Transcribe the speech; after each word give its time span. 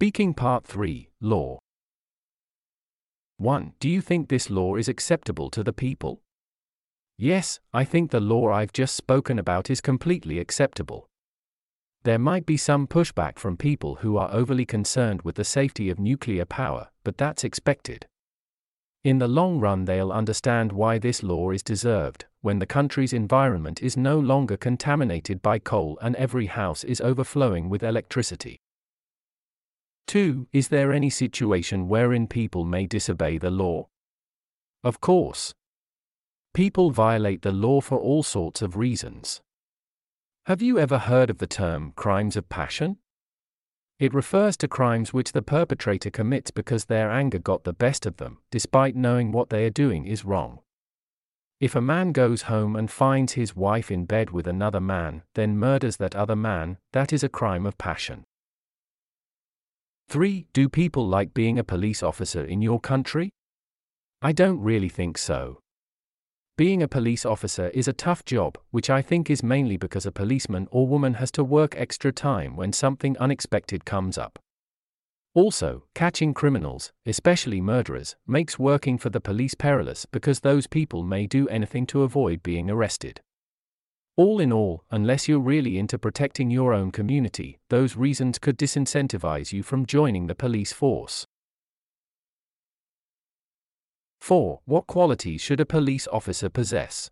Speaking 0.00 0.32
Part 0.32 0.64
3 0.64 1.10
Law 1.20 1.58
1. 3.36 3.74
Do 3.78 3.86
you 3.86 4.00
think 4.00 4.30
this 4.30 4.48
law 4.48 4.76
is 4.76 4.88
acceptable 4.88 5.50
to 5.50 5.62
the 5.62 5.74
people? 5.74 6.22
Yes, 7.18 7.60
I 7.74 7.84
think 7.84 8.10
the 8.10 8.18
law 8.18 8.50
I've 8.50 8.72
just 8.72 8.96
spoken 8.96 9.38
about 9.38 9.68
is 9.68 9.82
completely 9.82 10.38
acceptable. 10.38 11.06
There 12.04 12.18
might 12.18 12.46
be 12.46 12.56
some 12.56 12.86
pushback 12.86 13.38
from 13.38 13.58
people 13.58 13.96
who 13.96 14.16
are 14.16 14.32
overly 14.32 14.64
concerned 14.64 15.20
with 15.20 15.34
the 15.34 15.44
safety 15.44 15.90
of 15.90 15.98
nuclear 15.98 16.46
power, 16.46 16.88
but 17.04 17.18
that's 17.18 17.44
expected. 17.44 18.06
In 19.04 19.18
the 19.18 19.28
long 19.28 19.60
run, 19.60 19.84
they'll 19.84 20.12
understand 20.12 20.72
why 20.72 20.96
this 20.96 21.22
law 21.22 21.50
is 21.50 21.62
deserved, 21.62 22.24
when 22.40 22.58
the 22.58 22.64
country's 22.64 23.12
environment 23.12 23.82
is 23.82 23.98
no 23.98 24.18
longer 24.18 24.56
contaminated 24.56 25.42
by 25.42 25.58
coal 25.58 25.98
and 26.00 26.16
every 26.16 26.46
house 26.46 26.84
is 26.84 27.02
overflowing 27.02 27.68
with 27.68 27.82
electricity. 27.82 28.60
2. 30.10 30.48
Is 30.52 30.66
there 30.70 30.92
any 30.92 31.08
situation 31.08 31.86
wherein 31.86 32.26
people 32.26 32.64
may 32.64 32.84
disobey 32.84 33.38
the 33.38 33.48
law? 33.48 33.86
Of 34.82 35.00
course. 35.00 35.54
People 36.52 36.90
violate 36.90 37.42
the 37.42 37.52
law 37.52 37.80
for 37.80 37.96
all 37.96 38.24
sorts 38.24 38.60
of 38.60 38.76
reasons. 38.76 39.40
Have 40.46 40.60
you 40.60 40.80
ever 40.80 40.98
heard 40.98 41.30
of 41.30 41.38
the 41.38 41.46
term 41.46 41.92
crimes 41.94 42.36
of 42.36 42.48
passion? 42.48 42.96
It 44.00 44.12
refers 44.12 44.56
to 44.56 44.66
crimes 44.66 45.12
which 45.12 45.30
the 45.30 45.42
perpetrator 45.42 46.10
commits 46.10 46.50
because 46.50 46.86
their 46.86 47.08
anger 47.08 47.38
got 47.38 47.62
the 47.62 47.72
best 47.72 48.04
of 48.04 48.16
them, 48.16 48.38
despite 48.50 48.96
knowing 48.96 49.30
what 49.30 49.50
they 49.50 49.64
are 49.64 49.70
doing 49.70 50.08
is 50.08 50.24
wrong. 50.24 50.58
If 51.60 51.76
a 51.76 51.80
man 51.80 52.10
goes 52.10 52.42
home 52.42 52.74
and 52.74 52.90
finds 52.90 53.34
his 53.34 53.54
wife 53.54 53.92
in 53.92 54.06
bed 54.06 54.30
with 54.30 54.48
another 54.48 54.80
man, 54.80 55.22
then 55.36 55.56
murders 55.56 55.98
that 55.98 56.16
other 56.16 56.34
man, 56.34 56.78
that 56.90 57.12
is 57.12 57.22
a 57.22 57.28
crime 57.28 57.64
of 57.64 57.78
passion. 57.78 58.24
3. 60.10 60.44
Do 60.52 60.68
people 60.68 61.06
like 61.06 61.32
being 61.34 61.56
a 61.56 61.62
police 61.62 62.02
officer 62.02 62.44
in 62.44 62.60
your 62.60 62.80
country? 62.80 63.30
I 64.20 64.32
don't 64.32 64.58
really 64.58 64.88
think 64.88 65.16
so. 65.16 65.60
Being 66.58 66.82
a 66.82 66.88
police 66.88 67.24
officer 67.24 67.68
is 67.68 67.86
a 67.86 67.92
tough 67.92 68.24
job, 68.24 68.58
which 68.72 68.90
I 68.90 69.02
think 69.02 69.30
is 69.30 69.44
mainly 69.44 69.76
because 69.76 70.06
a 70.06 70.10
policeman 70.10 70.66
or 70.72 70.88
woman 70.88 71.14
has 71.14 71.30
to 71.32 71.44
work 71.44 71.76
extra 71.76 72.10
time 72.10 72.56
when 72.56 72.72
something 72.72 73.16
unexpected 73.18 73.84
comes 73.84 74.18
up. 74.18 74.40
Also, 75.32 75.84
catching 75.94 76.34
criminals, 76.34 76.90
especially 77.06 77.60
murderers, 77.60 78.16
makes 78.26 78.58
working 78.58 78.98
for 78.98 79.10
the 79.10 79.20
police 79.20 79.54
perilous 79.54 80.06
because 80.06 80.40
those 80.40 80.66
people 80.66 81.04
may 81.04 81.28
do 81.28 81.48
anything 81.50 81.86
to 81.86 82.02
avoid 82.02 82.42
being 82.42 82.68
arrested. 82.68 83.20
All 84.20 84.38
in 84.38 84.52
all, 84.52 84.84
unless 84.90 85.28
you're 85.28 85.38
really 85.38 85.78
into 85.78 85.98
protecting 85.98 86.50
your 86.50 86.74
own 86.74 86.90
community, 86.90 87.58
those 87.70 87.96
reasons 87.96 88.38
could 88.38 88.58
disincentivize 88.58 89.50
you 89.50 89.62
from 89.62 89.86
joining 89.86 90.26
the 90.26 90.34
police 90.34 90.74
force. 90.74 91.24
4. 94.20 94.60
What 94.66 94.86
qualities 94.86 95.40
should 95.40 95.58
a 95.58 95.64
police 95.64 96.06
officer 96.12 96.50
possess? 96.50 97.10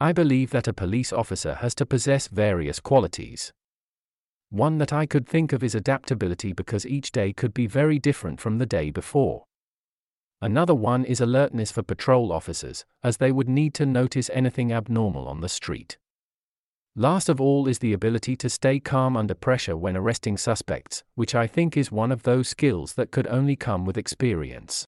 I 0.00 0.12
believe 0.12 0.50
that 0.50 0.68
a 0.68 0.74
police 0.74 1.14
officer 1.14 1.54
has 1.54 1.74
to 1.76 1.86
possess 1.86 2.28
various 2.28 2.78
qualities. 2.78 3.50
One 4.50 4.76
that 4.76 4.92
I 4.92 5.06
could 5.06 5.26
think 5.26 5.54
of 5.54 5.64
is 5.64 5.74
adaptability 5.74 6.52
because 6.52 6.84
each 6.84 7.10
day 7.10 7.32
could 7.32 7.54
be 7.54 7.66
very 7.66 7.98
different 7.98 8.38
from 8.38 8.58
the 8.58 8.66
day 8.66 8.90
before. 8.90 9.44
Another 10.42 10.74
one 10.74 11.06
is 11.06 11.22
alertness 11.22 11.72
for 11.72 11.82
patrol 11.82 12.32
officers, 12.32 12.84
as 13.02 13.16
they 13.16 13.32
would 13.32 13.48
need 13.48 13.72
to 13.74 13.86
notice 13.86 14.28
anything 14.34 14.74
abnormal 14.74 15.26
on 15.26 15.40
the 15.40 15.48
street. 15.48 15.96
Last 16.94 17.30
of 17.30 17.40
all 17.40 17.68
is 17.68 17.78
the 17.78 17.94
ability 17.94 18.36
to 18.36 18.50
stay 18.50 18.78
calm 18.78 19.16
under 19.16 19.34
pressure 19.34 19.78
when 19.78 19.96
arresting 19.96 20.36
suspects, 20.36 21.02
which 21.14 21.34
I 21.34 21.46
think 21.46 21.74
is 21.74 21.90
one 21.90 22.12
of 22.12 22.24
those 22.24 22.48
skills 22.48 22.94
that 22.94 23.10
could 23.10 23.26
only 23.28 23.56
come 23.56 23.86
with 23.86 23.96
experience. 23.96 24.86